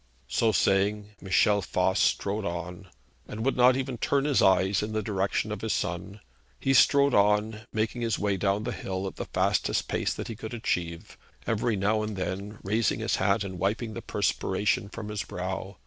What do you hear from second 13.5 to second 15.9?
wiping the perspiration from his brow.